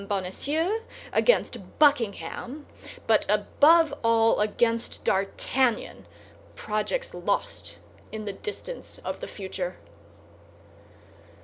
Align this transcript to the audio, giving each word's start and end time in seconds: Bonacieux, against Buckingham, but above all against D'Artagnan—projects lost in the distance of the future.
Bonacieux, 0.07 0.79
against 1.13 1.77
Buckingham, 1.77 2.65
but 3.05 3.23
above 3.29 3.93
all 4.03 4.39
against 4.39 5.03
D'Artagnan—projects 5.03 7.13
lost 7.13 7.77
in 8.11 8.25
the 8.25 8.33
distance 8.33 8.97
of 9.05 9.19
the 9.19 9.27
future. 9.27 9.77